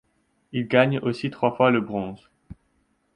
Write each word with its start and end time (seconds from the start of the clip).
Il 0.51 0.67
gagne 0.67 0.97
aussi 0.99 1.29
trois 1.29 1.55
fois 1.55 1.69
le 1.69 1.79
bronze. 1.79 2.31